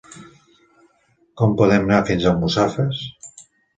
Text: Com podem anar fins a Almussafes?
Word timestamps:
Com 1.41 1.53
podem 1.59 1.85
anar 1.89 2.01
fins 2.09 2.25
a 2.27 2.33
Almussafes? 2.33 3.05